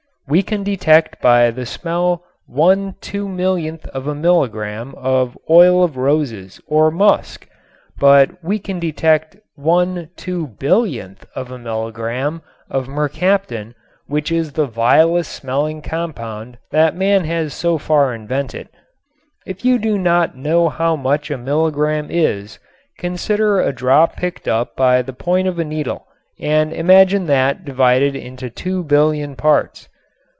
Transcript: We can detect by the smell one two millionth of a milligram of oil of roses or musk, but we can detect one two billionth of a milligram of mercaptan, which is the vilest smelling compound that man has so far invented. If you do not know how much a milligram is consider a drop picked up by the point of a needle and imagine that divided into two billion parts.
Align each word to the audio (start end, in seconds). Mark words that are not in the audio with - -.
We 0.27 0.43
can 0.43 0.63
detect 0.63 1.21
by 1.21 1.51
the 1.51 1.65
smell 1.65 2.23
one 2.45 2.95
two 3.01 3.27
millionth 3.27 3.85
of 3.87 4.07
a 4.07 4.15
milligram 4.15 4.95
of 4.95 5.37
oil 5.49 5.83
of 5.83 5.97
roses 5.97 6.61
or 6.67 6.89
musk, 6.89 7.49
but 7.99 8.41
we 8.41 8.57
can 8.57 8.79
detect 8.79 9.35
one 9.55 10.09
two 10.15 10.47
billionth 10.47 11.25
of 11.35 11.51
a 11.51 11.59
milligram 11.59 12.43
of 12.69 12.87
mercaptan, 12.87 13.75
which 14.07 14.31
is 14.31 14.53
the 14.53 14.67
vilest 14.67 15.33
smelling 15.33 15.81
compound 15.81 16.57
that 16.71 16.95
man 16.95 17.25
has 17.25 17.53
so 17.53 17.77
far 17.77 18.15
invented. 18.15 18.69
If 19.45 19.65
you 19.65 19.77
do 19.77 19.97
not 19.97 20.37
know 20.37 20.69
how 20.69 20.95
much 20.95 21.29
a 21.29 21.37
milligram 21.37 22.07
is 22.09 22.57
consider 22.99 23.59
a 23.59 23.73
drop 23.73 24.15
picked 24.15 24.47
up 24.47 24.77
by 24.77 25.01
the 25.01 25.11
point 25.11 25.49
of 25.49 25.59
a 25.59 25.65
needle 25.65 26.07
and 26.39 26.71
imagine 26.71 27.25
that 27.25 27.65
divided 27.65 28.15
into 28.15 28.49
two 28.49 28.85
billion 28.85 29.35
parts. 29.35 29.89